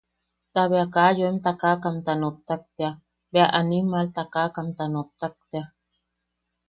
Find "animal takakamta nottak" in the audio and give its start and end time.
3.59-5.35